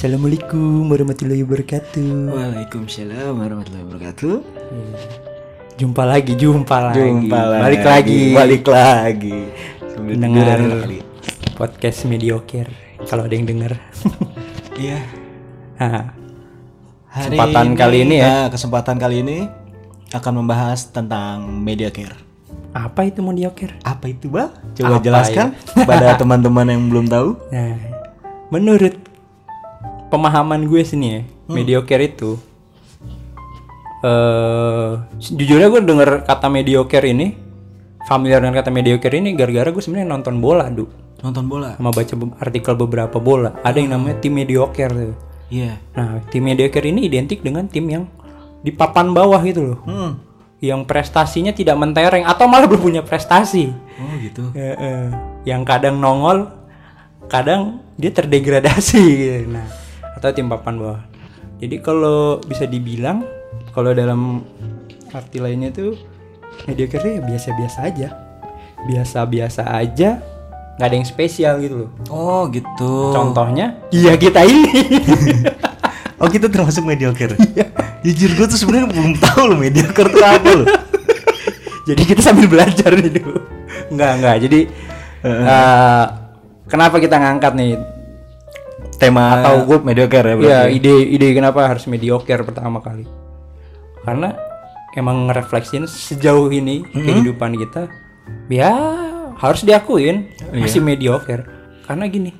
[0.00, 2.32] Assalamualaikum warahmatullahi wabarakatuh.
[2.32, 4.32] Waalaikumsalam warahmatullahi wabarakatuh.
[5.76, 7.04] Jumpa lagi, jumpa lagi.
[7.04, 7.60] Jumpa lagi.
[7.60, 8.20] Balik lagi.
[8.32, 9.38] Balik lagi.
[10.00, 10.88] Dengar
[11.52, 12.72] podcast mediocre.
[13.04, 13.76] Kalau ada yang denger.
[14.80, 15.04] Iya.
[15.76, 16.16] Nah,
[17.12, 18.24] Hari Kesempatan kali ini ya.
[18.24, 19.38] nah, kesempatan kali ini
[20.16, 22.16] akan membahas tentang media care.
[22.72, 23.76] apa itu mediocre?
[23.84, 24.48] Apa itu, Bang?
[24.80, 25.52] Coba Apa jelaskan
[25.84, 27.36] pada teman-teman yang belum tahu.
[27.52, 27.76] Nah,
[28.48, 29.09] menurut
[30.10, 31.54] pemahaman gue sini ya, Hmm.
[31.56, 32.36] mediocre itu
[34.00, 37.36] eh jujurnya gue denger kata mediocre ini
[38.08, 40.88] familiar dengan kata mediocre ini gara-gara gue sebenarnya nonton bola, Du.
[41.20, 41.76] Nonton bola.
[41.76, 43.60] Sama baca be- artikel beberapa bola.
[43.60, 45.12] Ada yang namanya tim mediocre tuh.
[45.52, 45.76] Iya.
[45.92, 48.08] Nah, tim mediocre ini identik dengan tim yang
[48.64, 49.78] di papan bawah gitu loh.
[49.84, 50.16] Hmm.
[50.64, 53.68] Yang prestasinya tidak mentereng atau malah belum punya prestasi.
[54.00, 54.48] Oh, gitu.
[54.56, 55.12] Eh,
[55.44, 56.48] yang kadang nongol,
[57.28, 59.52] kadang dia terdegradasi gitu.
[59.52, 59.68] Nah,
[60.16, 61.00] atau tim papan bawah.
[61.60, 63.22] Jadi kalau bisa dibilang
[63.76, 64.42] kalau dalam
[65.12, 65.94] arti lainnya tuh
[66.64, 68.08] mediocre ya biasa-biasa aja.
[68.80, 70.24] Biasa-biasa aja,
[70.80, 71.90] nggak ada yang spesial gitu loh.
[72.08, 73.12] Oh, gitu.
[73.12, 74.72] Contohnya, iya kita ini.
[76.20, 77.32] Oh, kita termasuk mediocre.
[78.04, 80.68] Jujur gue tuh sebenarnya belum tahu loh mediocre itu apa loh.
[81.88, 83.40] Jadi kita sambil belajar nih dulu.
[83.88, 84.36] Enggak, enggak.
[84.44, 84.60] Jadi
[85.24, 86.04] eh,
[86.68, 87.72] kenapa kita ngangkat nih
[89.00, 90.52] Tema Atau gue mediocre ya berarti.
[90.52, 93.08] Ya ide ide kenapa harus mediocre pertama kali?
[94.04, 94.36] Karena
[94.92, 97.88] emang ngerefleksin sejauh ini kehidupan kita,
[98.52, 98.72] ya
[99.40, 101.48] harus diakuin masih mediocre.
[101.88, 102.30] Karena gini,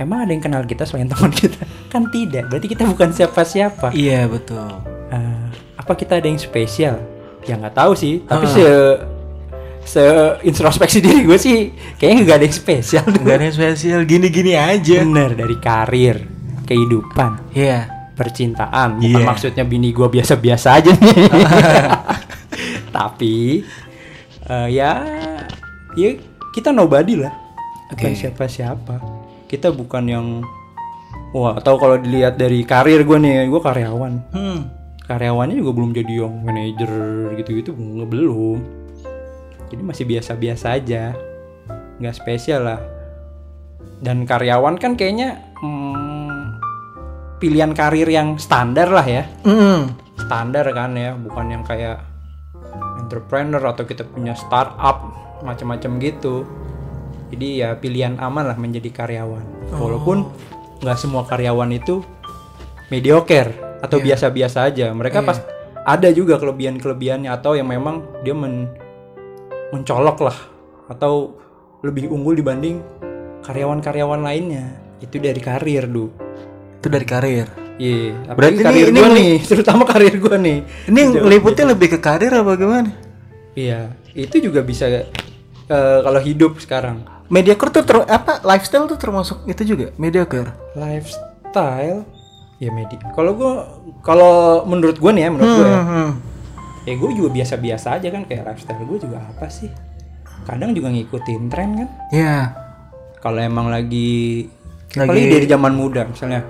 [0.00, 1.60] emang ada yang kenal kita selain teman kita?
[1.92, 2.48] Kan tidak.
[2.48, 3.92] Berarti kita bukan siapa-siapa.
[3.92, 4.64] Iya, betul.
[5.12, 6.96] Eh, apa kita ada yang spesial?
[7.44, 8.24] Ya nggak tahu sih.
[8.24, 8.64] Tapi se
[9.88, 10.04] se
[10.44, 11.56] introspeksi diri gue sih
[11.96, 13.04] kayaknya nggak ada yang spesial.
[13.08, 15.00] Gak ada yang spesial gini-gini aja.
[15.00, 16.16] Bener dari karir,
[16.62, 17.88] kehidupan, Iya.
[18.12, 19.24] percintaan bukan Iya.
[19.24, 21.14] maksudnya bini gua biasa-biasa aja nih
[22.90, 23.62] tapi
[24.42, 24.90] eh, ya
[25.94, 26.10] ya
[26.50, 27.30] kita nobody lah
[27.88, 28.18] bukan Oke.
[28.18, 28.94] siapa-siapa
[29.46, 30.26] kita bukan yang
[31.30, 34.60] wah atau kalau dilihat dari karir gua nih gua karyawan Hmm.
[35.06, 36.90] karyawannya juga belum jadi yang manajer
[37.38, 37.70] gitu-gitu
[38.02, 38.58] belum
[39.68, 41.12] jadi masih biasa-biasa aja.
[42.00, 42.80] Nggak spesial lah.
[44.00, 46.58] Dan karyawan kan kayaknya hmm,
[47.38, 49.24] pilihan karir yang standar lah ya.
[49.46, 49.94] Hmm.
[50.18, 52.02] standar kan ya bukan yang kayak
[52.98, 55.08] entrepreneur atau kita punya startup
[55.46, 56.42] macam-macam gitu.
[57.30, 59.72] Jadi ya pilihan aman lah menjadi karyawan.
[59.72, 60.26] Walaupun
[60.82, 62.02] nggak semua karyawan itu
[62.90, 64.90] mediocre atau biasa-biasa aja.
[64.90, 65.38] Mereka pas
[65.86, 68.87] ada juga kelebihan-kelebihannya atau yang memang dia men-
[69.68, 70.38] mencolok lah
[70.88, 71.36] atau
[71.80, 72.80] lebih unggul dibanding
[73.40, 74.66] karyawan-karyawan lainnya
[74.98, 76.10] itu dari karir du
[76.78, 77.46] Itu dari karir.
[77.74, 80.58] Iya, Berarti apalagi ini- karir ini gua nih, terutama karir gua nih.
[80.86, 82.90] Ini liputnya lebih ke karir apa gimana?
[83.52, 85.06] Iya, itu juga bisa eh,
[86.00, 87.02] kalau hidup sekarang.
[87.28, 90.54] Mediocre tuh ter- apa lifestyle tuh termasuk itu juga mediocre.
[90.74, 92.02] Lifestyle
[92.56, 92.94] ya medi.
[93.12, 93.54] Kalau gua
[94.02, 94.34] kalau
[94.64, 96.10] menurut gua nih ya, menurut gua ya, Hmm.
[96.88, 99.68] Ya gua juga biasa-biasa aja kan kayak lifestyle gua juga apa sih?
[100.42, 101.88] Kadang juga ngikutin tren kan.
[102.08, 102.36] Ya.
[103.18, 104.48] Kalau emang lagi
[104.90, 106.40] Lagi- apalagi dari zaman muda misalnya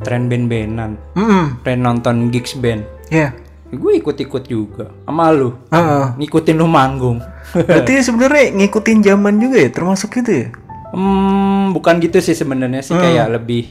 [0.00, 1.60] tren band-bandan, Hmm.
[1.60, 2.80] tren nonton gigs band.
[3.12, 3.36] Ya.
[3.68, 5.54] Gue ikut-ikut juga sama lu.
[5.68, 6.16] Heeh.
[6.16, 7.20] Ngikutin lu manggung.
[7.68, 10.48] Berarti sebenarnya ngikutin zaman juga ya termasuk itu ya?
[10.90, 13.70] Hmm, bukan gitu sih sebenarnya sih kayak lebih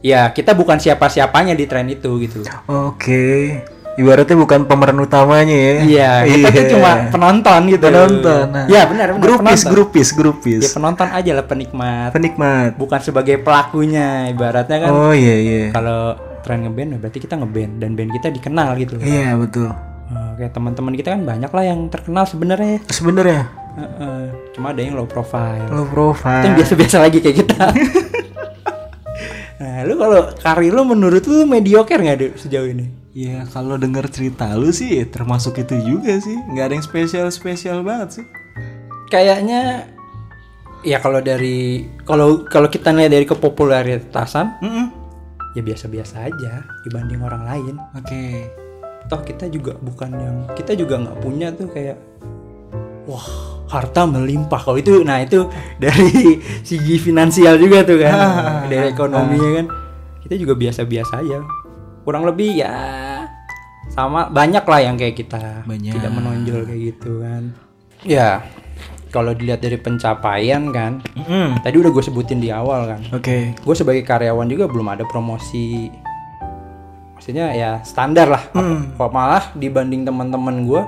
[0.00, 2.40] ya kita bukan siapa-siapanya di tren itu gitu.
[2.66, 3.60] Oke.
[3.92, 5.72] Ibaratnya bukan pemeran utamanya ya.
[5.84, 7.84] Iya, kita tuh cuma penonton gitu.
[7.92, 8.44] penonton.
[8.48, 8.64] Nah.
[8.64, 9.20] Iya, benar benar.
[9.20, 9.70] Grupis, penonton.
[9.72, 10.62] grupis, grupis.
[10.64, 12.10] Ya penonton aja lah penikmat.
[12.16, 12.70] Penikmat.
[12.80, 14.90] Bukan sebagai pelakunya ibaratnya kan.
[14.96, 15.64] Oh iya iya.
[15.76, 18.96] Kalau tren ngeband ya berarti kita ngeband dan band kita dikenal gitu.
[18.96, 19.68] Iya betul.
[20.12, 22.80] Eh, kayak teman-teman kita kan banyak lah yang terkenal sebenarnya.
[22.88, 24.22] Sebenarnya Heeh.
[24.52, 25.64] Cuma ada yang low profile.
[25.72, 26.44] lo Itu profile.
[26.44, 27.64] yang biasa-biasa lagi kayak kita.
[29.60, 33.01] nah, lu kalau karir lu menurut lu mediocre nggak sejauh ini?
[33.12, 36.32] Ya kalau denger cerita lu sih termasuk itu juga sih.
[36.32, 38.26] Nggak ada yang spesial spesial banget sih.
[39.12, 39.84] Kayaknya
[40.80, 44.86] ya kalau dari kalau kalau kita lihat dari kepopularitasan Mm-mm.
[45.52, 47.74] ya biasa-biasa aja dibanding orang lain.
[47.92, 48.48] Oke.
[49.12, 52.00] Toh kita juga bukan yang kita juga nggak punya tuh kayak
[53.04, 53.26] wah
[53.68, 55.48] harta melimpah kalau itu nah itu
[55.82, 58.16] dari segi finansial juga tuh kan
[58.72, 59.66] dari ekonominya kan
[60.22, 61.61] kita juga biasa-biasa aja
[62.02, 62.74] kurang lebih ya
[63.92, 65.94] sama banyak lah yang kayak kita Banyak.
[65.98, 67.42] tidak menonjol kayak gitu kan
[68.02, 68.42] ya
[69.12, 71.60] kalau dilihat dari pencapaian kan, Mm-mm.
[71.60, 73.00] tadi udah gue sebutin di awal kan.
[73.12, 73.52] Oke.
[73.60, 75.92] Gue sebagai karyawan juga belum ada promosi,
[77.12, 78.42] maksudnya ya standar lah.
[78.56, 78.96] Hmm.
[78.96, 80.82] Kok malah dibanding teman-teman gue,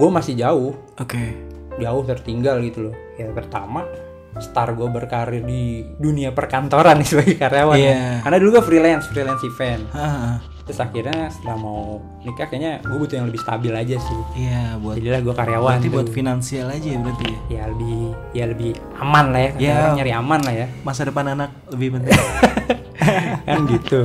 [0.00, 1.36] gue masih jauh, Oke.
[1.76, 2.96] jauh tertinggal gitu loh.
[3.20, 3.84] Ya pertama,
[4.34, 5.62] start gue berkarir di
[5.94, 7.76] dunia perkantoran nih sebagai karyawan.
[7.76, 7.90] Iya.
[7.90, 8.08] ya.
[8.20, 9.82] Karena dulu gue freelance, freelance event.
[9.92, 11.80] Ah, Terus akhirnya setelah mau
[12.20, 14.20] nikah kayaknya gue butuh yang lebih stabil aja sih.
[14.38, 15.68] iya buat Jadilah gue karyawan.
[15.74, 15.92] berarti tuh.
[15.92, 17.38] buat finansial aja ya berarti ya.
[17.50, 17.96] ya lebih
[18.30, 19.50] ya lebih aman lah ya.
[19.50, 19.74] Kata Ya.
[19.76, 20.66] orang nyari aman lah ya.
[20.80, 22.14] Masa depan anak lebih penting.
[23.44, 24.00] kan gitu.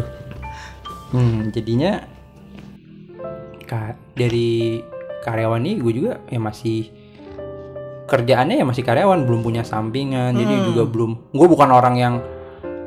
[1.07, 2.01] Hmm, jadinya
[3.63, 4.81] ka- dari
[5.21, 6.89] karyawan ini gue juga ya masih
[8.07, 12.15] kerjaannya ya masih karyawan belum punya sampingan jadi juga belum gue bukan orang yang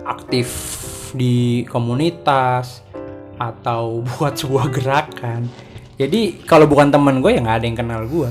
[0.08, 0.48] aktif
[1.14, 2.82] di komunitas
[3.40, 5.48] atau buat sebuah gerakan.
[6.00, 8.30] Jadi kalau bukan temen gue ya nggak ada yang kenal gue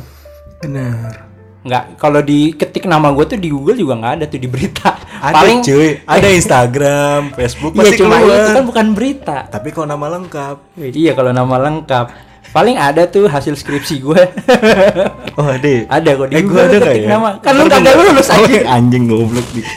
[0.66, 1.30] Benar.
[1.60, 4.90] nggak kalau diketik nama gue tuh di Google juga nggak ada tuh di berita.
[5.20, 8.40] Ada paling cuy, ada Instagram, Facebook iya pasti cuma keluar.
[8.40, 9.38] itu kan bukan berita.
[9.52, 14.22] Tapi kalau nama lengkap, Iya kalau nama lengkap paling ada tuh hasil skripsi gue
[15.38, 15.70] oh ada.
[15.70, 15.82] ya?
[15.88, 17.08] ada kok di Eh, Google ada nggak ya?
[17.08, 19.62] nama kan lu kagak lulus Oh, aja anjing goblok di.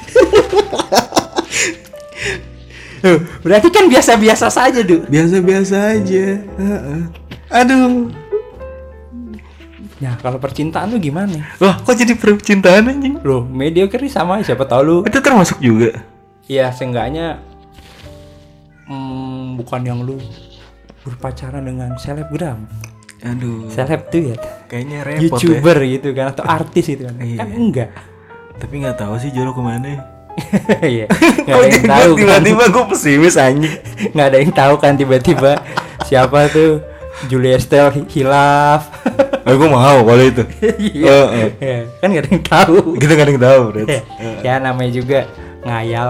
[3.43, 6.39] Berarti kan biasa-biasa saja tuh Biasa-biasa aja.
[7.51, 8.09] Aduh.
[9.99, 13.19] nah kalau percintaan lu gimana Wah, kok jadi percintaan anjing?
[13.23, 15.99] Loh, mediocre sama siapa tahu lu Itu termasuk juga.
[16.47, 17.39] Iya, seenggaknya
[18.87, 20.19] hmm, bukan yang lu
[21.03, 22.67] berpacaran dengan selebgram.
[23.23, 23.71] Aduh.
[23.71, 25.27] Seleb tuh ya, Kayaknya repot ya.
[25.31, 27.15] YouTuber gitu kan atau artis itu kan.
[27.17, 27.39] Iya.
[27.39, 27.91] Kan enggak.
[28.59, 29.89] Tapi nggak tahu sih jodoh ke mana.
[30.83, 31.07] Iya.
[31.39, 32.19] Enggak ada yang tahu kan.
[32.19, 33.75] tiba-tiba gue pesimis anjing.
[34.17, 35.53] Nggak ada yang tahu kan tiba-tiba
[36.03, 36.81] siapa tuh
[37.29, 38.89] Julia Estelle hi- hilaf.
[39.45, 40.43] Oh, gue mau kalau itu.
[40.81, 41.19] Iya.
[41.29, 41.49] Heeh.
[41.61, 42.77] Iya, Kan nggak ada yang tahu.
[42.97, 43.63] Kita nggak ada yang tahu.
[43.85, 44.01] Ya,
[44.41, 45.19] ya namanya juga
[45.63, 46.09] ngayal.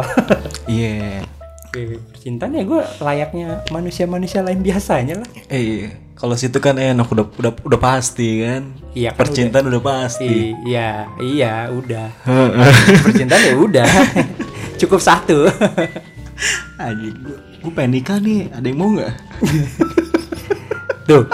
[0.64, 1.26] Iya.
[1.26, 1.41] Oke,
[1.72, 5.28] Percintaan ya gue layaknya manusia-manusia lain biasanya lah.
[5.48, 5.90] Eh, iya.
[6.12, 8.76] kalau situ kan enak udah udah udah pasti kan.
[8.92, 10.52] Iya, kan Percintaan udah, pasti.
[10.68, 12.12] Iya, iya, udah.
[13.08, 13.88] Percintaan ya udah.
[14.84, 15.48] Cukup satu.
[16.76, 18.52] Anjing, gue gue pengen nikah nih.
[18.52, 19.14] Ada yang mau nggak?
[21.08, 21.24] Tuh.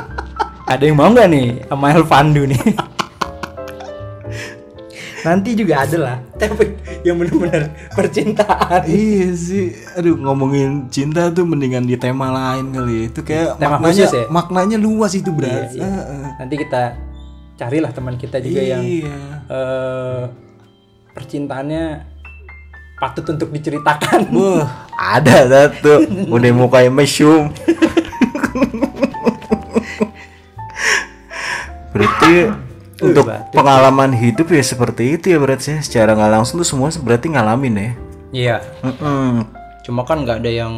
[0.71, 2.63] Ada yang mau nggak nih sama Elvandu nih?
[5.29, 6.17] Nanti juga ada lah.
[6.35, 6.65] Tapi
[7.05, 8.81] yang benar-benar percintaan.
[8.89, 9.77] iya sih.
[9.93, 12.95] Aduh, ngomongin cinta tuh mendingan di tema lain kali.
[12.95, 13.03] ya.
[13.07, 14.25] Itu kayak Tema maknanya khusus ya?
[14.29, 15.45] maknanya luas itu, Bro.
[15.45, 15.91] Iya, iya.
[16.35, 16.83] Nanti kita
[17.55, 19.19] carilah teman kita juga yang Iya.
[19.47, 20.23] eh,
[21.13, 21.85] percintaannya
[22.97, 24.33] patut untuk diceritakan.
[24.33, 26.03] Wah, ada satu.
[26.27, 27.53] Udah mau kayak mesum.
[31.89, 32.35] Berarti
[32.99, 35.79] untuk pengalaman hidup ya seperti itu ya berarti ya.
[35.81, 37.91] Secara nggak langsung tuh semua berarti ngalamin ya.
[38.29, 38.57] Iya.
[38.83, 39.47] Mm-mm.
[39.87, 40.75] Cuma kan nggak ada yang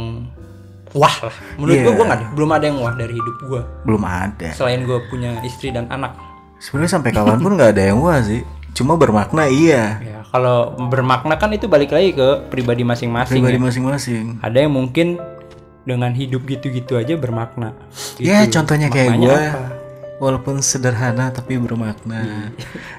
[0.92, 1.34] wah lah.
[1.56, 1.82] Menurut Iya.
[1.86, 3.62] gua gua nggak ada, belum ada yang wah dari hidup gua.
[3.82, 4.48] Belum ada.
[4.54, 6.14] Selain gua punya istri dan anak.
[6.60, 8.44] Sebenarnya sampai kapan pun nggak ada yang wah sih.
[8.70, 9.98] Cuma bermakna iya.
[9.98, 13.42] Ya, kalau bermakna kan itu balik lagi ke pribadi masing-masing.
[13.42, 13.64] Pribadi ya.
[13.66, 14.24] masing-masing.
[14.44, 15.18] Ada yang mungkin
[15.82, 17.74] dengan hidup gitu-gitu aja bermakna.
[18.20, 18.60] Ya Gitu.
[18.60, 19.40] contohnya kayak gue.
[20.20, 22.52] Walaupun sederhana tapi bermakna.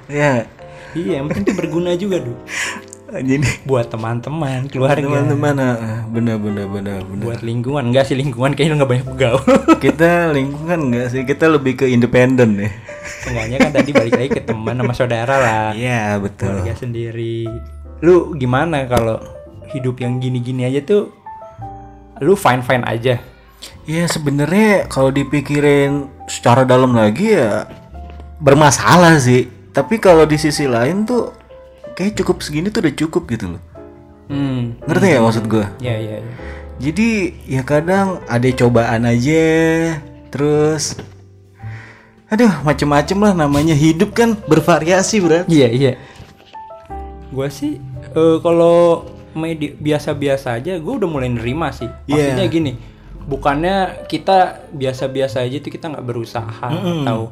[0.10, 0.50] ya.
[0.92, 2.34] Iya, yang penting tuh berguna juga, Du.
[3.12, 7.24] Jadi Buat teman-teman, keluarga, teman-teman ah, benar benar benar benar.
[7.28, 7.92] buat lingkungan.
[7.92, 9.44] Enggak sih lingkungan kayaknya lu nggak banyak begaul.
[9.84, 12.72] kita lingkungan enggak sih kita lebih ke independen ya
[13.22, 15.68] Seenggaknya kan tadi balik lagi ke teman sama saudara lah.
[15.75, 17.51] iya betul keluarga sendiri.
[18.00, 19.20] Lu gimana kalau
[19.75, 21.12] hidup yang gini-gini aja tuh
[22.18, 23.20] lu fine-fine aja.
[23.84, 27.66] Iya sebenarnya kalau dipikirin secara dalam lagi ya
[28.38, 31.34] bermasalah sih tapi kalau di sisi lain tuh
[31.92, 33.64] kayak cukup segini tuh udah cukup gitu loh
[34.26, 34.80] Hmm.
[34.82, 36.32] ngerti ya maksud gue Ya ya ya.
[36.80, 37.10] jadi
[37.44, 39.44] ya kadang ada cobaan aja
[40.30, 40.96] terus
[42.28, 45.92] aduh macem-macem lah namanya hidup kan bervariasi bro Iya iya.
[47.28, 47.76] Gua sih
[48.08, 51.88] eh, kalau medi- biasa-biasa aja gue udah mulai nerima sih.
[52.06, 52.36] Iya.
[52.36, 52.72] Maksudnya gini,
[53.32, 54.38] bukannya kita
[54.70, 57.32] biasa-biasa aja tuh kita nggak berusaha atau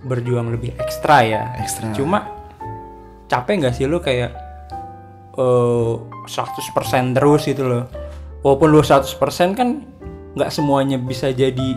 [0.00, 1.42] berjuang lebih ekstra ya.
[1.60, 1.92] Ekstra.
[1.92, 2.24] Cuma
[3.26, 4.32] capek nggak sih lu kayak
[5.36, 6.32] eh 100%
[7.12, 7.84] terus gitu loh.
[8.40, 9.12] Walaupun lu 100%
[9.52, 9.84] kan
[10.32, 11.70] nggak semuanya bisa jadi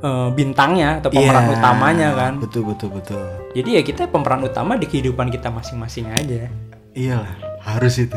[0.00, 1.54] eh, bintangnya atau pemeran Iya.
[1.54, 2.32] utamanya kan.
[2.38, 3.22] betul betul betul
[3.52, 6.50] Jadi ya kita pemeran utama di kehidupan kita masing-masing aja.
[6.92, 8.14] iyalah harus itu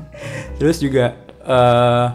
[0.58, 2.06] Terus juga eh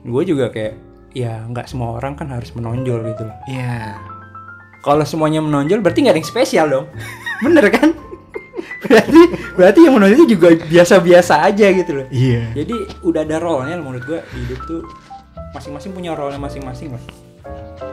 [0.00, 0.74] gue juga kayak
[1.10, 3.36] ya nggak semua orang kan harus menonjol gitu loh.
[3.46, 3.98] iya
[4.80, 6.86] Kalau semuanya menonjol berarti nggak ada yang spesial dong.
[7.44, 7.90] Bener kan?
[8.80, 9.20] berarti
[9.54, 12.56] berarti yang menurut itu juga biasa-biasa aja gitu loh Iya.
[12.56, 14.80] jadi udah ada role-nya menurut di hidup tuh
[15.52, 17.02] masing-masing punya role-nya masing-masing lah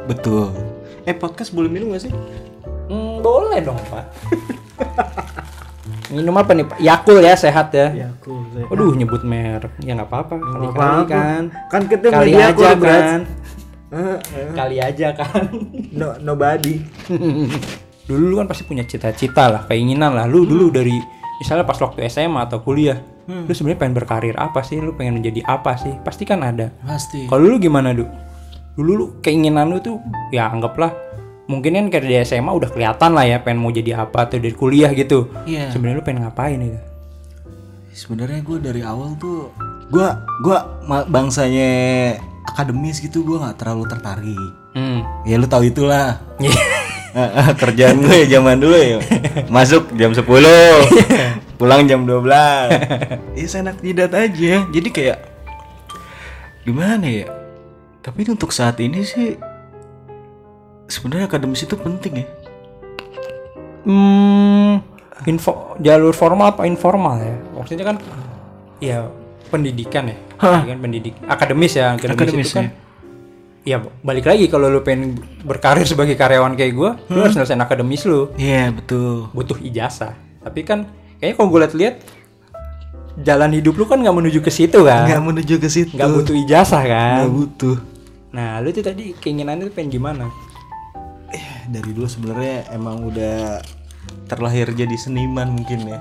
[0.08, 0.56] Betul.
[1.04, 2.12] Eh podcast boleh minum gak sih?
[2.88, 4.06] Hmm, boleh dong pak
[6.12, 6.78] minum apa nih pak?
[6.80, 7.88] Yakul ya sehat ya.
[7.92, 8.34] Ya aku.
[8.72, 9.74] Waduh nyebut merek.
[9.84, 10.34] Ya nggak apa-apa.
[10.40, 11.44] Kali kali kan.
[11.68, 13.20] Kan kita kali aja kan.
[13.88, 14.18] Eh,
[14.56, 15.44] kali aja kan.
[15.92, 16.84] No nobody.
[18.08, 20.26] dulu lu kan pasti punya cita-cita lah keinginan lah.
[20.28, 20.96] Lu dulu dari
[21.40, 22.98] misalnya pas waktu SMA atau kuliah
[23.28, 24.80] lu sebenarnya pengen berkarir apa sih?
[24.80, 25.92] Lu pengen menjadi apa sih?
[26.00, 26.72] Pasti kan ada.
[26.88, 27.28] Pasti.
[27.28, 28.08] kalau lu gimana du?
[28.80, 30.00] Dulu lu keinginan lu tuh
[30.32, 30.96] ya anggaplah
[31.48, 34.52] mungkin kan kayak di SMA udah kelihatan lah ya pengen mau jadi apa atau dari
[34.52, 35.32] kuliah gitu.
[35.48, 35.72] Iya.
[35.72, 36.80] sebenarnya lu pengen ngapain itu
[37.98, 39.50] Sebenarnya gue dari awal tuh
[39.90, 40.06] gue
[40.44, 41.72] gua ma- bangsanya
[42.46, 44.50] akademis gitu gue nggak terlalu tertarik.
[44.76, 45.00] hmm.
[45.26, 46.20] Ya lu tahu itulah.
[47.18, 49.02] Eh, kerjaan gue ya zaman dulu ya.
[49.56, 50.22] Masuk jam 10
[51.58, 52.30] pulang jam 12
[53.34, 54.62] ya enak jidat aja.
[54.70, 55.18] Jadi kayak
[56.62, 57.26] gimana ya?
[58.06, 59.34] Tapi untuk saat ini sih
[60.88, 62.28] sebenarnya akademis itu penting ya
[63.84, 64.84] Hmm,
[65.24, 67.36] info jalur formal apa informal ya?
[67.56, 67.98] Maksudnya kan
[68.84, 69.08] ya
[69.48, 70.18] pendidikan ya.
[70.36, 72.68] Pendidikan pendidik akademis ya, akademis, Akademis, itu kan
[73.64, 78.04] ya balik lagi kalau lu pengen berkarir sebagai karyawan kayak gua, lu harus nyelesain akademis
[78.04, 78.28] lu.
[78.36, 80.12] iya betul Butuh ijazah.
[80.44, 80.84] Tapi kan
[81.20, 81.96] kayaknya kalau gue lihat-lihat
[83.18, 85.08] jalan hidup lu kan nggak menuju ke situ kan?
[85.08, 87.24] nggak menuju ke situ Nggak butuh ijazah kan?
[87.24, 87.78] Nggak butuh
[88.28, 90.28] Nah, lu tuh tadi keinginannya tuh pengen gimana?
[91.68, 93.60] Dari dulu sebenarnya emang udah
[94.26, 96.00] terlahir jadi seniman mungkin ya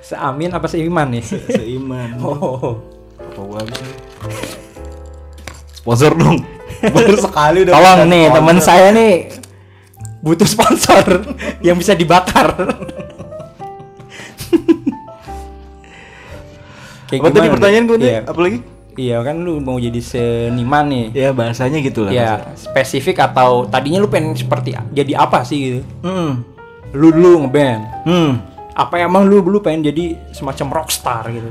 [0.00, 1.24] Seamin apa seiman nih?
[1.52, 2.80] seiman oh.
[3.18, 3.84] apa gua bisa
[5.74, 6.40] sponsor dong
[6.80, 9.28] baru sekali udah Tolong nih teman saya nih
[10.20, 11.22] butuh sponsor
[11.66, 12.50] yang bisa dibakar.
[17.06, 17.90] Kayak apa tadi pertanyaan nih?
[17.90, 18.20] gue nih Iya.
[18.26, 18.58] apa lagi
[18.96, 21.04] Iya kan lu mau jadi seniman nih.
[21.12, 25.80] ya bahasanya gitu lah Ya spesifik atau tadinya lu pengen seperti jadi apa sih gitu?
[26.02, 26.32] hmm
[26.92, 27.82] Lu dulu ngeband.
[28.02, 28.32] hmm
[28.72, 31.48] Apa emang lu dulu pengen jadi semacam rockstar gitu?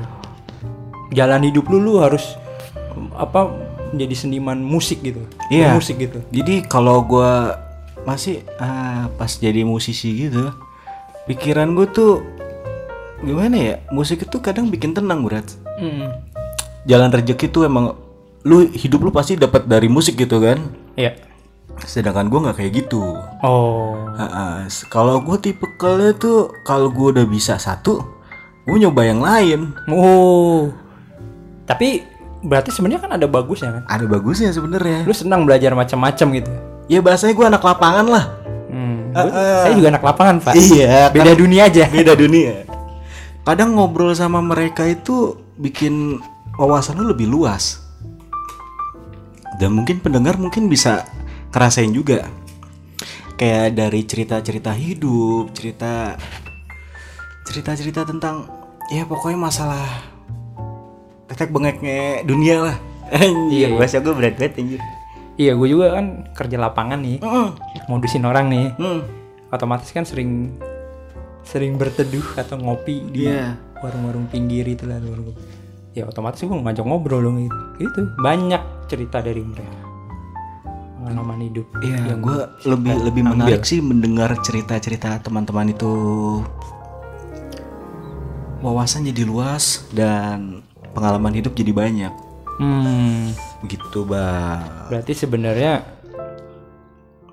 [1.12, 2.34] Jalan hidup lu lu harus
[3.14, 3.54] apa
[3.88, 5.22] menjadi seniman musik gitu.
[5.48, 5.72] Iya.
[5.72, 6.20] Musik gitu.
[6.28, 7.62] jadi kalau gua
[8.02, 10.54] masih ah, pas jadi musisi gitu
[11.26, 12.22] pikiran gue tuh
[13.20, 16.08] gimana ya musik itu kadang bikin tenang berat Hmm.
[16.86, 17.98] Jalan rezeki tuh emang
[18.42, 20.62] lu hidup lu pasti dapat dari musik gitu kan
[20.94, 21.18] Iya.
[21.82, 23.02] sedangkan gua nggak kayak gitu
[23.42, 23.98] Oh.
[24.88, 25.66] Kalau gue tipe
[26.16, 28.00] tuh kalau gue udah bisa satu
[28.64, 30.72] gue nyoba yang lain Oh.
[31.66, 32.06] Tapi
[32.42, 33.84] berarti sebenarnya kan ada bagusnya kan?
[33.88, 36.52] ada bagusnya sebenarnya Lu senang belajar macam-macam gitu.
[36.86, 38.26] ya bahasanya gue anak lapangan lah
[38.66, 39.10] Hmm.
[39.10, 40.54] gua- saya juga anak lapangan, Pak.
[40.56, 41.86] iya Beda dunia aja.
[41.88, 42.66] beda dunia
[43.42, 46.18] kadang ngobrol sama mereka itu bikin
[46.56, 47.84] wawasan lu lebih luas
[49.56, 51.08] dan mungkin pendengar mungkin bisa
[51.50, 52.28] kerasain juga
[53.36, 56.16] kayak dari cerita-cerita hidup cerita
[57.46, 58.48] cerita-cerita tentang
[58.88, 59.86] ya pokoknya masalah
[61.28, 62.78] tetek bengeknya dunia lah
[63.12, 63.78] anjir Iya.
[63.78, 64.82] bahasa gue berat banget anjir
[65.36, 67.60] Iya, gue juga kan kerja lapangan nih, Mm,
[67.92, 68.72] modusin orang nih.
[68.72, 69.00] mm.
[69.52, 70.56] Otomatis kan sering
[71.44, 73.60] sering berteduh atau ngopi di Iya.
[73.84, 75.36] warung-warung pinggir itu lah warung.
[75.96, 77.60] Ya otomatis gue ngajak ngobrol dong gitu.
[77.80, 78.60] Itu banyak
[78.92, 79.80] cerita dari mereka.
[81.00, 81.66] Pengalaman hidup.
[81.80, 85.92] Iya, yang gue lebih lebih menarik sih mendengar cerita-cerita teman-teman itu
[88.60, 92.14] wawasan jadi luas dan pengalaman hidup jadi banyak.
[92.60, 93.32] Hmm.
[93.64, 94.92] Gitu, Bang.
[94.92, 95.80] Berarti sebenarnya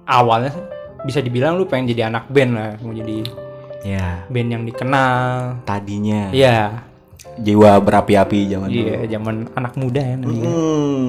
[0.07, 0.55] awalnya
[1.03, 3.27] bisa dibilang lu pengen jadi anak band lah, mau jadi
[3.83, 5.59] Ya, band yang dikenal.
[5.67, 6.87] tadinya Iya,
[7.39, 8.83] jiwa berapi-api zaman dulu.
[8.85, 10.51] iya zaman anak muda ya namanya.
[10.51, 11.07] Hmm.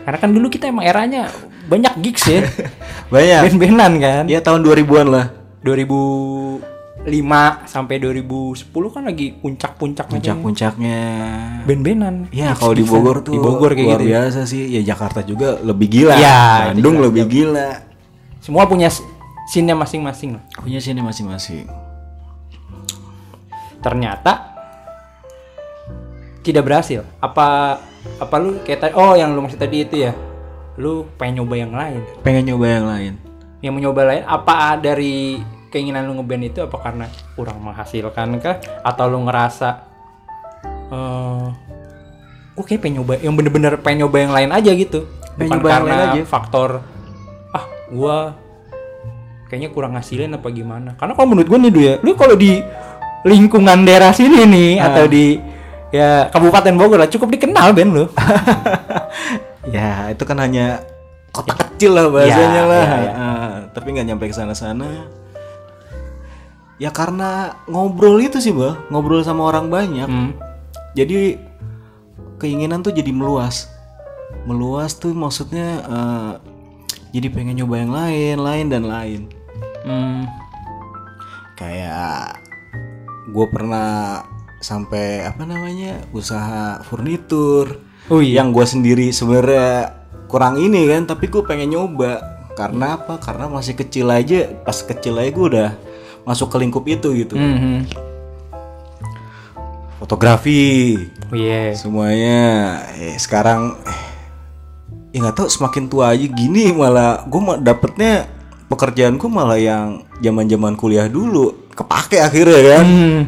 [0.00, 1.28] Karena kan dulu kita emang eranya
[1.68, 2.42] banyak gigs ya,
[3.14, 3.40] Banyak.
[3.46, 4.24] band-bandan kan.
[4.26, 5.26] Ya tahun 2000-an lah.
[5.60, 7.04] 2005
[7.68, 10.18] sampai 2010 kan lagi puncak-puncaknya kan.
[10.18, 10.98] Puncak-puncaknya.
[11.68, 12.14] band-bandan.
[12.32, 14.08] Ya, kalau di Bogor tuh di Bogor kayak luar gitu.
[14.08, 14.24] ya.
[14.24, 14.62] biasa sih.
[14.72, 16.16] Ya Jakarta juga lebih gila.
[16.16, 17.06] Ya, Bandung jelas.
[17.12, 17.68] lebih gila.
[18.40, 18.88] Semua punya
[19.46, 20.44] scene-nya masing-masing lah.
[20.58, 21.68] Punya sini masing-masing.
[23.80, 24.32] Ternyata
[26.40, 27.04] tidak berhasil.
[27.20, 27.80] Apa
[28.16, 30.12] apa lu kayak tadi oh yang lu maksud tadi itu ya.
[30.80, 32.00] Lu pengen nyoba yang lain.
[32.24, 33.12] Pengen nyoba yang lain.
[33.60, 35.36] Yang mau nyoba lain apa dari
[35.70, 37.06] keinginan lu ngeband itu apa karena
[37.38, 39.68] kurang menghasilkan kah atau lu ngerasa
[40.90, 41.46] eh
[42.58, 45.06] gue kayak pengen nyoba yang bener-bener pengen nyoba yang lain aja gitu
[45.38, 46.22] Pengen bukan nyoba yang karena lain aja.
[46.26, 46.70] faktor
[47.54, 48.16] ah gua
[49.46, 52.58] kayaknya kurang ngasilin apa gimana karena kalau menurut gue nih dulu ya lu kalau di
[53.22, 54.92] lingkungan daerah sini nih Ah.
[54.92, 55.36] atau di
[55.90, 58.06] ya Kabupaten Bogor lah cukup dikenal Ben lu
[59.68, 60.80] Ya itu kan hanya
[61.30, 62.82] kota kecil lah bahasanya Ya, lah.
[62.82, 63.12] ya, ya.
[63.12, 65.06] Ah, tapi nggak nyampe ke sana-sana.
[66.74, 70.08] Ya karena ngobrol itu sih bang, ngobrol sama orang banyak.
[70.08, 70.32] Hmm.
[70.96, 71.36] Jadi
[72.36, 73.68] keinginan tuh jadi meluas.
[74.42, 76.32] Meluas tuh maksudnya eh,
[77.12, 79.20] jadi pengen nyoba yang lain, lain dan lain.
[79.84, 80.24] Hmm.
[81.54, 82.40] Kayak
[83.30, 84.20] gue pernah
[84.58, 87.80] sampai apa namanya usaha furnitur.
[88.10, 88.42] Oh iya.
[88.42, 89.94] yang gue sendiri sebenarnya
[90.26, 92.18] kurang ini kan tapi gue pengen nyoba
[92.52, 95.70] karena apa karena masih kecil aja pas kecil aja gue udah
[96.22, 97.86] masuk ke lingkup itu gitu Mhm.
[99.96, 100.96] fotografi
[101.30, 101.78] Oh, Iya.
[101.78, 102.40] semuanya
[102.98, 104.00] eh, sekarang eh,
[105.14, 108.26] ya nggak tahu semakin tua aja gini malah gue dapetnya
[108.66, 113.20] pekerjaanku malah yang zaman zaman kuliah dulu kepake akhirnya kan Hmm.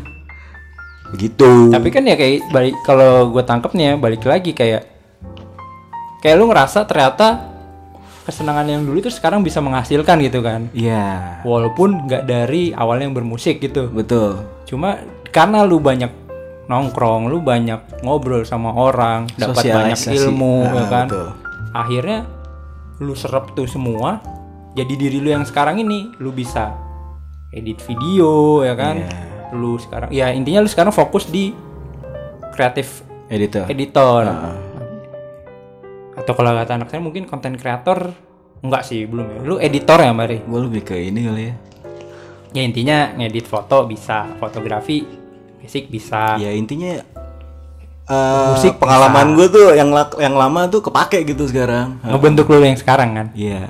[1.11, 4.89] begitu Tapi kan ya kayak balik kalau gue tangkep nih ya balik lagi kayak
[6.19, 7.53] kayak lu ngerasa ternyata
[8.23, 10.71] kesenangan yang dulu itu sekarang bisa menghasilkan gitu kan.
[10.71, 13.91] iya Walaupun nggak dari awalnya yang bermusik gitu.
[13.91, 16.09] betul Cuma karena lu banyak
[16.65, 21.07] nongkrong, lu banyak ngobrol sama orang, dapat banyak ilmu Ah, ya kan.
[21.11, 21.29] betul.
[21.75, 22.19] Akhirnya
[22.97, 24.23] lu serap tuh semua
[24.73, 26.71] jadi diri lu yang sekarang ini lu bisa
[27.53, 28.97] edit video ya kan.
[28.99, 29.21] Iya.
[29.53, 31.53] Lu sekarang ya intinya lu sekarang fokus di
[32.57, 34.23] kreatif editor editor.
[34.25, 34.57] Ah.
[36.17, 38.13] Atau kalau kata anak saya mungkin konten kreator
[38.65, 39.39] enggak sih belum ya.
[39.45, 40.41] Lu editor ya Mari.
[40.45, 41.55] gue lebih ke ini kali ya
[42.53, 45.09] Ya intinya ngedit foto bisa, fotografi
[45.57, 46.37] basic bisa.
[46.37, 47.01] ya intinya
[48.03, 49.89] eh Musik pengalaman gue tuh yang
[50.21, 53.27] yang lama tuh kepake gitu sekarang Ngebentuk lu yang sekarang kan.
[53.33, 53.65] Iya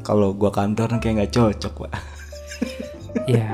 [0.00, 1.92] kalau gua kantor kayak nggak cocok pak
[3.26, 3.48] Iya.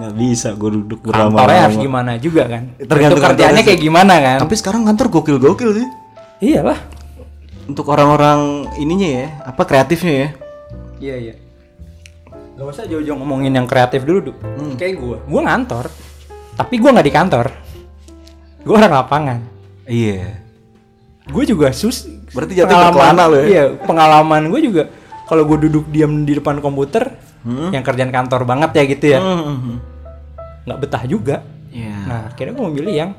[0.00, 2.62] nggak bisa gue duduk Kantornya harus berlama-lama gimana juga kan.
[2.80, 4.38] Tergantung kerjaannya kayak gimana kan.
[4.40, 5.88] tapi sekarang kantor gokil-gokil sih
[6.40, 6.80] Iyalah.
[7.68, 10.28] untuk orang-orang ininya ya apa kreatifnya ya
[11.00, 11.34] Iya iya.
[12.60, 14.32] Gak usah jauh-jauh ngomongin yang kreatif dulu, Du.
[14.36, 14.76] Hmm.
[14.76, 15.16] Kayak gue.
[15.24, 15.88] Gue ngantor.
[16.60, 17.46] Tapi gue nggak di kantor.
[18.60, 19.38] Gue orang lapangan.
[19.88, 20.36] iya
[21.24, 22.04] Gue juga sus.
[22.36, 23.46] Berarti jatuh ke kelana lo ya?
[23.48, 24.82] Iya, pengalaman gue juga.
[25.24, 27.72] Kalau gue duduk diam di depan komputer, Hmm?
[27.72, 29.76] yang kerjaan kantor banget ya gitu ya, Mhm.
[30.68, 31.40] nggak betah juga.
[31.70, 33.10] Iya Nah, akhirnya gue memilih yang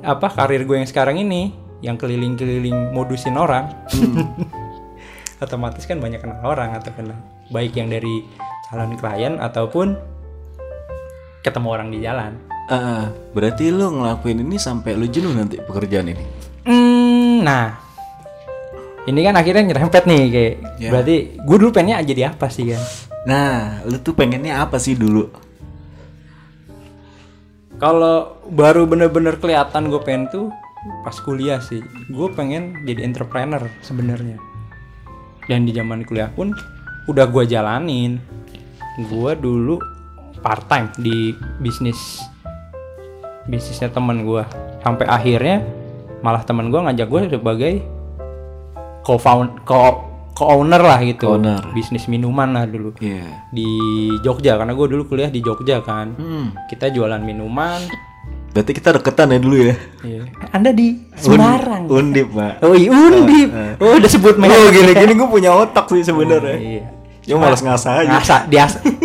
[0.00, 3.68] apa karir gue yang sekarang ini, yang keliling-keliling modusin orang.
[5.40, 7.16] Otomatis kan banyak kenal orang atau kenal
[7.48, 8.24] baik yang dari
[8.68, 9.96] calon klien ataupun
[11.40, 12.36] ketemu orang di jalan.
[12.68, 16.22] Eh, berarti lu ngelakuin ini sampai lu jenuh nanti pekerjaan ini
[16.62, 17.74] Hmm, nah,
[19.08, 20.54] ini kan akhirnya nyerempet nih kayak.
[20.76, 20.90] Ya.
[20.92, 22.82] Berarti gue dulu pengennya jadi apa sih kan?
[23.20, 25.28] nah lu tuh pengennya apa sih dulu
[27.80, 30.52] Kalau baru bener-bener kelihatan gue pengen tuh
[31.00, 31.80] pas kuliah sih.
[32.12, 34.36] Gue pengen jadi entrepreneur sebenarnya.
[35.48, 36.52] Dan di zaman kuliah pun
[37.08, 38.20] udah gue jalanin.
[39.08, 39.80] Gue dulu
[40.44, 42.20] part time di bisnis
[43.48, 44.44] bisnisnya temen gue.
[44.84, 45.64] Sampai akhirnya
[46.20, 47.74] malah temen gue ngajak gue sebagai
[49.02, 51.26] co-found co co-owner lah gitu.
[51.26, 51.72] Co-owner.
[51.72, 53.66] Bisnis minuman lah dulu iya di
[54.20, 56.14] Jogja karena gue dulu kuliah di Jogja kan.
[56.14, 56.66] hmm.
[56.66, 57.76] Kita jualan minuman,
[58.50, 60.22] berarti kita deketan ya dulu ya Iya.
[60.50, 61.84] Anda di Semarang.
[61.86, 63.48] undip pak Oh iya, Undip.
[63.78, 64.50] Oh, udah sebut merek.
[64.50, 66.56] Oh gini-gini gue punya otak sih sebenarnya.
[66.56, 66.84] Iya.
[67.22, 68.10] Cuma malas ngasah aja.
[68.10, 68.64] Ngasah dia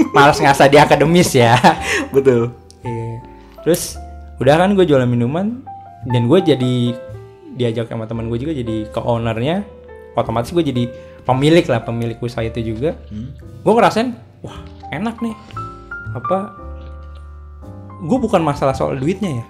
[0.09, 1.59] malas ngasah di akademis ya.
[2.15, 2.55] Betul.
[2.79, 3.19] Iya.
[3.61, 3.99] Terus
[4.37, 5.61] udah kan gue jualan minuman
[6.05, 6.73] dan gue jadi
[7.51, 9.67] diajak sama teman gue juga jadi co-ownernya.
[10.15, 10.83] Otomatis gue jadi
[11.23, 12.95] pemilik lah pemilik usaha itu juga.
[13.61, 14.57] Gue ngerasain wah
[14.89, 15.35] enak nih.
[16.15, 16.55] Apa?
[18.01, 19.45] Gue bukan masalah soal duitnya ya.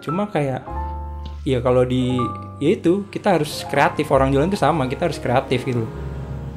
[0.00, 0.62] Cuma kayak
[1.42, 2.16] ya kalau di
[2.60, 5.88] ya itu kita harus kreatif orang jualan itu sama kita harus kreatif gitu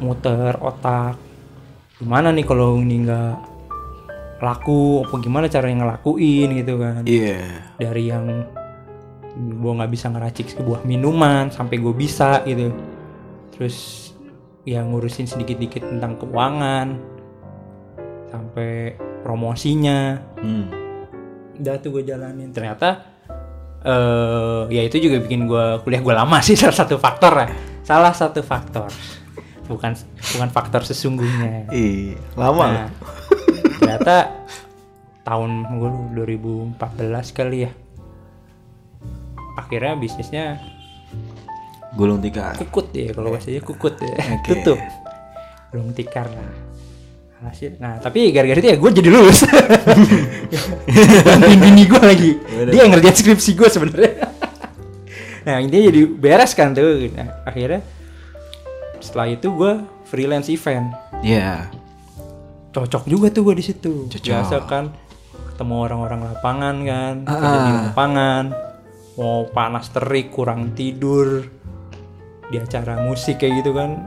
[0.04, 1.16] muter otak
[1.96, 3.36] gimana nih kalau ini nggak
[4.44, 7.40] laku apa gimana cara ngelakuin gitu kan Iya.
[7.80, 8.44] dari yang
[9.40, 12.76] gue nggak bisa ngeracik sebuah minuman sampai gue bisa gitu
[13.54, 14.10] terus
[14.64, 16.98] ya ngurusin sedikit-dikit tentang keuangan
[18.34, 20.18] sampai promosinya.
[20.42, 20.68] Hmm.
[21.54, 22.50] udah tuh gue jalanin.
[22.50, 23.14] Ternyata
[23.84, 27.48] eh ya itu juga bikin gue kuliah gue lama sih salah satu faktor ya.
[27.86, 28.90] Salah satu faktor.
[29.70, 29.94] Bukan
[30.34, 31.70] bukan faktor sesungguhnya.
[31.72, 32.68] Ih, lama.
[32.68, 32.90] Nah,
[33.80, 34.44] ternyata
[35.24, 35.90] tahun gue
[36.82, 37.72] 2014 kali ya.
[39.54, 40.73] Akhirnya bisnisnya
[41.94, 42.58] Gulung tikar.
[42.58, 44.16] kukut ya kalau bahasanya kukut ya.
[44.18, 44.50] Oke.
[44.50, 44.80] tutup.
[45.70, 46.74] Belum tikar lah
[47.44, 49.44] hasil nah tapi gara-gara itu ya gue jadi lulus.
[51.28, 52.32] Bantuin bini gue lagi.
[52.72, 54.12] Dia yang ngerjain skripsi gue sebenarnya.
[55.44, 57.12] Nah intinya jadi beres kan tuh.
[57.12, 57.84] Nah, akhirnya
[59.04, 59.74] setelah itu gue
[60.08, 60.96] freelance event.
[61.20, 61.68] Iya.
[62.74, 64.10] cocok juga tuh gue di situ.
[64.10, 64.24] Cocok.
[64.34, 64.90] biasa kan
[65.54, 67.82] ketemu orang-orang lapangan kan Ah, kerja di ah.
[67.92, 68.46] lapangan.
[69.14, 71.46] Mau panas terik kurang tidur
[72.46, 74.04] di acara musik kayak gitu kan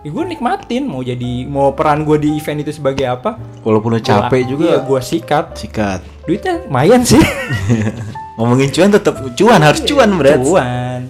[0.00, 3.38] ya gue nikmatin mau jadi mau peran gue di event itu sebagai apa.
[3.62, 4.64] Walaupun lu capek Gua- juga.
[4.66, 5.44] iya, gue sikat.
[5.54, 6.00] Sikat.
[6.22, 7.22] duitnya lumayan sih.
[8.36, 10.38] Ngomongin cuan tetap cuan harus cuan berat.
[10.38, 11.00] cuan.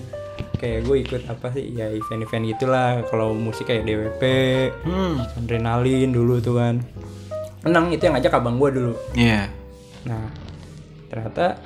[0.55, 3.01] Kayak gue ikut apa sih ya event-event gitulah.
[3.07, 4.23] Kalau musik kayak DWP
[4.85, 5.25] Hmm.
[5.35, 6.85] adrenalin dulu tuh kan.
[7.63, 8.93] Menang itu yang ngajak abang gue dulu.
[9.13, 9.49] Iya.
[10.05, 10.29] Nah,
[11.09, 11.57] ternyata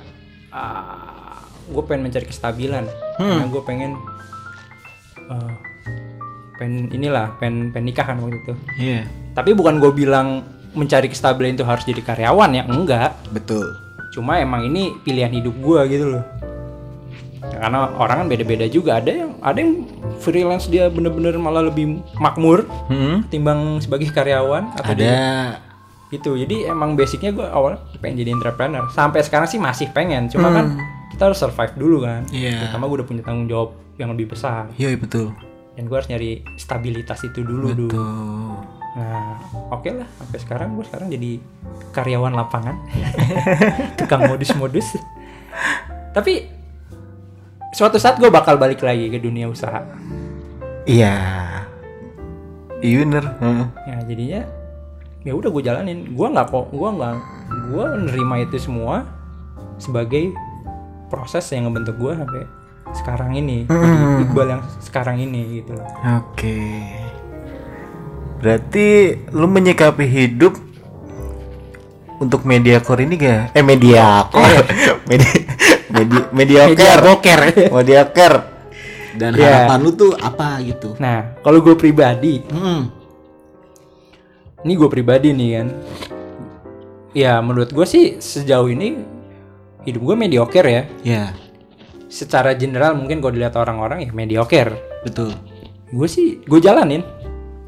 [1.67, 2.87] gue pengen mencari kestabilan.
[3.17, 3.99] Karena gue pengen
[5.27, 5.53] eh,
[6.55, 8.53] pengen inilah pengen, pengen nikah kan waktu itu.
[8.77, 9.01] Iya.
[9.31, 10.41] Tapi bukan gue bilang
[10.73, 13.11] mencari kestabilan itu harus jadi karyawan ya enggak.
[13.29, 13.65] Betul.
[14.09, 16.25] Cuma emang ini pilihan hidup gue gitu loh.
[17.47, 19.85] Ya, karena orang kan beda-beda juga ada yang ada yang
[20.17, 23.23] freelance dia bener-bener malah lebih makmur Hmm.
[23.23, 24.99] ketimbang sebagai karyawan atau Ada.
[24.99, 25.55] dia-
[26.07, 30.47] gitu jadi emang basicnya gue awalnya pengen jadi entrepreneur sampai sekarang sih masih pengen cuma
[30.49, 30.65] kan
[31.11, 32.63] kita harus survive dulu kan Iya.
[32.63, 35.33] terutama gue udah punya tanggung jawab yang lebih besar Iya betul.
[35.73, 38.57] dan gue harus nyari stabilitas itu dulu dulu Tuh.
[38.97, 39.37] nah
[39.69, 41.31] oke lah sampai sekarang gue sekarang jadi
[41.91, 42.75] karyawan lapangan
[43.99, 44.97] tukang modus-modus
[46.11, 46.49] tapi
[47.69, 49.85] suatu saat gue bakal balik lagi ke dunia usaha
[50.87, 51.19] Iya.
[52.79, 53.23] Iya bener.
[53.83, 54.41] Ya jadinya
[55.21, 57.15] ya udah gue jalanin gue nggak kok gue nggak
[57.67, 59.03] gue nerima itu semua
[59.75, 60.31] sebagai
[61.11, 62.47] proses yang ngebentuk gue sampai
[62.97, 66.59] sekarang ini jadi iqbal yang sekarang ini gitu loh Oke.
[68.37, 68.87] Berarti
[69.31, 70.53] lu menyikapi hidup
[72.17, 73.41] untuk media core ini gak?
[73.51, 74.61] Eh media core.
[75.09, 75.33] media
[75.87, 77.39] media media Media boker.
[77.71, 78.39] media core.
[79.13, 79.65] Dan Iya.
[79.65, 80.93] harapan lu tuh apa gitu?
[80.97, 82.93] nah kalau gue pribadi Hmm.
[84.59, 85.67] ini gue pribadi nih kan
[87.11, 89.01] ya menurut gue sih sejauh ini
[89.81, 91.23] hidup gue mediocre ya Ya,
[92.07, 95.31] secara general mungkin kalau dilihat orang-orang ya mediocre betul.
[95.91, 97.03] gue sih gue jalanin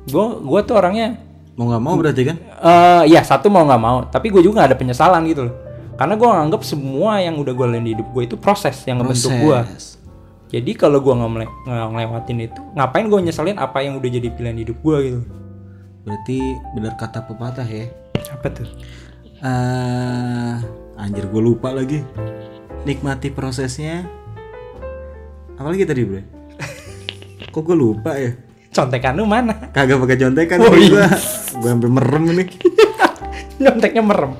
[0.07, 1.19] gue gue tuh orangnya
[1.59, 2.37] Mau nggak mau berarti kan?
[2.39, 5.55] eh ya satu mau nggak mau tapi gue juga gak ada penyesalan gitu loh
[5.99, 9.27] karena gue nganggap semua yang udah gue lalui di hidup gue itu proses yang ngebentuk
[9.35, 9.59] gue
[10.49, 14.57] jadi kalau gue nggak mele- ngelewatin itu ngapain gue nyeselin apa yang udah jadi pilihan
[14.57, 15.21] hidup gue gitu
[15.99, 16.39] Berarti
[16.73, 17.91] benar kata pepatah ya.
[18.31, 18.65] apa tuh
[19.39, 20.55] eh
[20.95, 22.01] anjir gue lupa lagi.
[22.83, 24.07] Nikmati prosesnya.
[25.59, 26.21] Apalagi tadi, Bro?
[27.49, 28.31] Kok gue lupa ya?
[28.69, 31.09] contekan lu mana Kagak pakai contekan Oh, iya.
[31.57, 32.47] Gua sampai merem nih.
[33.59, 34.31] nyonteknya merem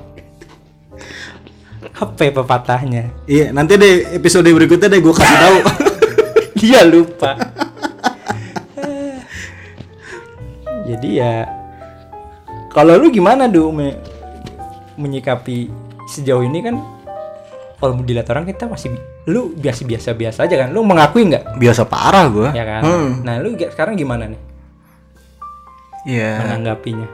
[1.92, 5.56] apa ya pepatahnya Iya, nanti deh episode berikutnya deh gua kasih tahu.
[6.56, 7.36] dia lupa
[10.88, 11.34] jadi ya
[12.70, 13.98] kalau lu gimana du me-
[14.94, 15.68] menyikapi
[16.06, 16.80] sejauh ini kan
[17.76, 18.94] kalau dilihat orang kita masih
[19.26, 22.48] lu biasa biasa biasa aja kan lu mengakui nggak Biasa parah gua.
[22.50, 23.10] ya kan Hmm.
[23.20, 24.40] nah lu sekarang gimana nih
[26.02, 26.40] Iya.
[26.40, 27.04] menanggapinya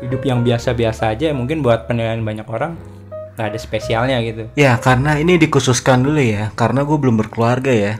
[0.00, 2.80] hidup yang biasa biasa aja mungkin buat penilaian banyak orang
[3.36, 7.96] nggak ada spesialnya gitu Ya, karena ini dikhususkan dulu ya, karena gue belum berkeluarga ya.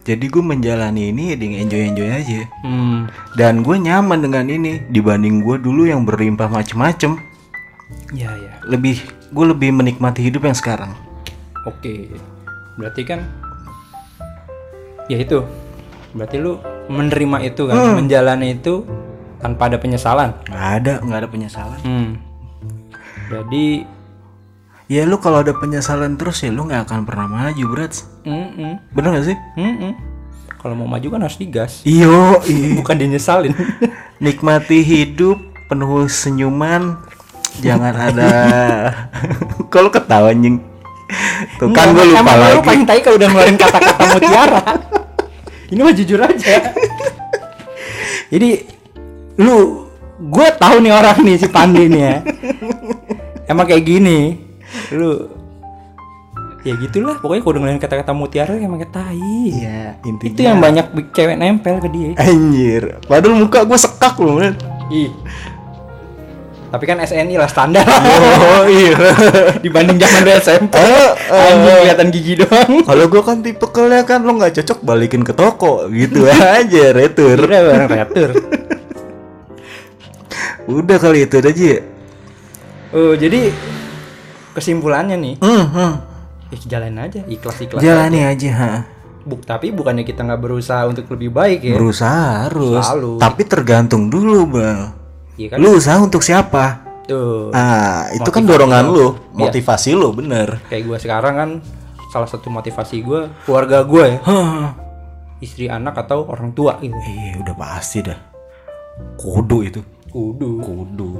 [0.00, 2.40] Jadi gue menjalani ini dengan enjoy-enjoy aja.
[2.62, 2.98] hmm
[3.34, 7.20] Dan gue nyaman dengan ini dibanding gue dulu yang berlimpah macem-macem.
[8.10, 10.92] ya ya Lebih, gue lebih menikmati hidup yang sekarang.
[11.64, 12.08] Oke,
[12.80, 13.20] berarti kan
[15.12, 15.44] ya itu,
[16.16, 16.56] berarti lu
[16.88, 18.88] menerima itu kan, menjalani itu
[19.38, 20.32] tanpa ada penyesalan.
[20.48, 21.80] Nggak ada, nggak ada penyesalan.
[21.84, 22.10] Hmm.
[23.30, 23.84] Jadi,
[24.90, 28.10] Ya lu kalau ada penyesalan terus ya lu nggak akan pernah maju, Brats.
[28.26, 29.38] mm Bener gak sih?
[30.58, 32.42] kalau mau maju kan harus digas, Iyo,
[32.82, 33.54] bukan dinyesalin.
[34.24, 35.38] nikmati hidup
[35.70, 36.98] penuh senyuman.
[37.62, 38.30] Jangan ada
[39.72, 40.58] kalau ketawa anjing.
[41.58, 42.56] Tuh kan gue lupa Emang lagi.
[42.56, 44.62] Lu paling tai kalau udah ngeluarin kata-kata mutiara.
[45.70, 46.54] Ini mah jujur aja.
[48.30, 48.50] Jadi
[49.40, 49.86] lu
[50.20, 52.16] gue tahu nih orang nih si Pandi nih ya.
[53.48, 54.36] Emang kayak gini.
[54.92, 55.40] Lu
[56.60, 59.16] ya gitulah pokoknya kalau udah ngeluarin kata-kata mutiara emang kayak tai.
[59.48, 60.32] Iya, intinya.
[60.36, 62.10] Itu yang banyak cewek nempel ke dia.
[62.20, 64.54] Anjir, padahal muka gue sekak loh, men.
[64.92, 65.08] Ih.
[66.70, 67.82] Tapi kan SNI lah standar.
[68.50, 68.94] Oh iya.
[69.64, 70.74] Dibanding zaman dulu SMP.
[70.78, 72.70] Eh, Anjing kelihatan gigi doang.
[72.86, 76.26] Kalau gue kan tipe ya kan lo nggak cocok balikin ke toko gitu
[76.58, 77.38] aja retur.
[77.38, 78.30] Udah bareng retur.
[80.70, 81.80] Udah kali itu aja ya.
[82.90, 83.54] Oh, jadi
[84.54, 85.92] kesimpulannya nih, Hmm, hmm.
[86.50, 87.78] eh, jalanin aja, ikhlas-ikhlas.
[87.82, 88.72] Jalani aja, ha.
[89.22, 91.74] Buk, tapi bukannya kita nggak berusaha untuk lebih baik ya.
[91.78, 92.82] Berusaha harus.
[92.82, 93.22] Selalu.
[93.22, 94.99] Tapi tergantung dulu, Bang.
[95.40, 95.58] Iya kan?
[95.58, 96.84] Lu usaha untuk siapa?
[97.08, 97.48] Tuh.
[97.50, 98.92] Ah, itu kan dorongan lo.
[98.92, 99.48] lu, Iya.
[99.48, 100.60] motivasi lu, bener.
[100.68, 101.50] Kayak gue sekarang kan
[102.12, 104.18] salah satu motivasi gue keluarga gue ya,
[105.40, 106.92] istri anak atau orang tua gitu.
[106.92, 108.18] Iya, udah pasti dah.
[109.16, 109.80] Kudu itu.
[110.12, 111.10] Kudu, Kudu.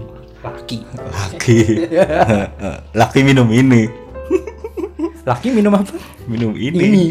[0.40, 0.82] laki.
[0.84, 1.58] Laki.
[3.00, 3.88] Laki minum ini.
[5.30, 5.96] Laki minum apa?
[6.26, 6.76] Minum ini.
[6.80, 7.04] Ini.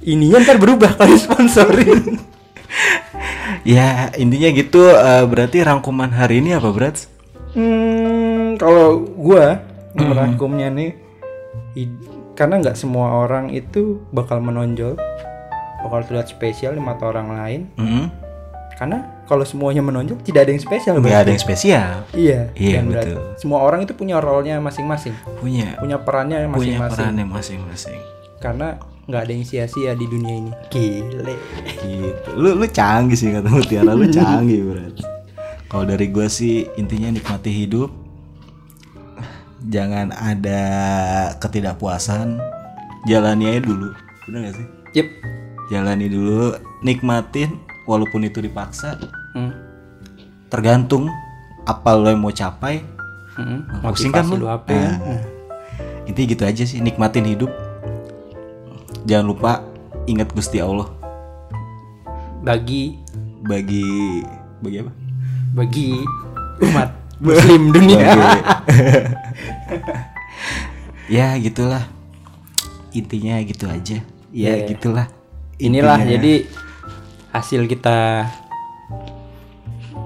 [0.12, 2.16] Ininya ntar berubah kalau sponsorin.
[3.64, 7.06] Ya, intinya gitu eh, berarti rangkuman hari ini apa, Brats?
[7.52, 9.58] Hmm, kalau gua
[9.92, 10.90] merangkumnya nih,
[11.74, 12.06] id-
[12.38, 14.94] karena nggak semua orang itu bakal menonjol,
[15.82, 17.60] bakal terlihat spesial di mata orang lain.
[17.74, 18.06] Hmm.
[18.78, 20.94] Karena kalau semuanya menonjol, tidak ada yang spesial.
[20.96, 21.90] Nggak ada yang spesial.
[22.16, 22.48] Iya.
[22.56, 23.24] Iya, dan berarti betul.
[23.36, 25.76] Semua orang itu punya role-nya masing-masing, Punya.
[25.76, 26.96] punya perannya Punya masing-masing.
[26.96, 28.00] perannya masing-masing.
[28.40, 28.80] Karena
[29.10, 30.52] nggak ada yang sia-sia di dunia ini.
[30.70, 31.34] Gile.
[31.80, 34.94] gitu lu lu canggih sih kata Mutiara lu canggih berat
[35.66, 37.90] kalau dari gua sih intinya nikmati hidup
[39.62, 40.62] jangan ada
[41.36, 42.40] ketidakpuasan
[43.04, 43.88] jalani aja dulu
[44.24, 45.06] bener gak sih Yep.
[45.68, 48.98] jalani dulu nikmatin walaupun itu dipaksa
[49.30, 49.54] Hmm.
[50.48, 51.06] tergantung
[51.62, 52.82] apa lo yang mau capai
[53.30, 53.62] Hmm.
[53.80, 54.90] pusing kan lu apa ya?
[54.92, 55.22] Nah.
[56.02, 57.48] intinya gitu aja sih nikmatin hidup
[59.02, 59.52] jangan lupa
[60.04, 60.88] ingat Gusti Allah
[62.40, 62.96] Bagi
[63.42, 63.84] bagi
[64.58, 64.92] bagi apa
[65.52, 65.88] bagi
[66.66, 68.00] umat muslim dunia.
[71.10, 71.90] Ya gitulah
[72.90, 73.98] intinya gitu aja
[74.30, 74.66] ya Iya.
[74.68, 75.06] gitulah
[75.58, 76.12] Inilah Intinya.
[76.16, 76.34] jadi
[77.30, 78.30] hasil kita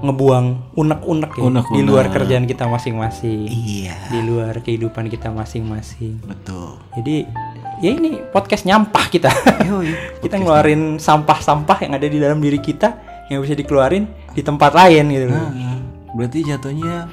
[0.01, 1.85] ngebuang unek-unek ya di Unek-unek.
[1.85, 6.21] luar kerjaan kita masing-masing, iya di luar kehidupan kita masing-masing.
[6.21, 7.25] betul Jadi
[7.79, 9.31] ya ini podcast nyampah kita.
[9.63, 9.91] Yoi,
[10.23, 12.95] kita ngeluarin sampah-sampah yang ada di dalam diri kita
[13.27, 15.27] yang bisa dikeluarin di tempat lain gitu.
[15.29, 15.81] Nah,
[16.13, 17.09] berarti jatuhnya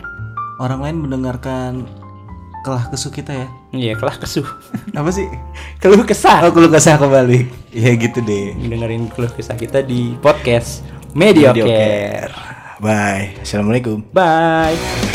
[0.58, 1.88] orang lain mendengarkan
[2.62, 4.46] kelah kesuk kita ya Iya, kelah kesuh.
[4.94, 5.26] apa sih
[5.82, 6.46] Keluh kesah.
[6.46, 10.86] oh kalau kesah kembali ya gitu deh Dengerin keluh kesah kita di podcast
[11.18, 11.58] Mediocre.
[11.58, 12.30] Mediocre.
[12.78, 15.11] bye assalamualaikum Bye.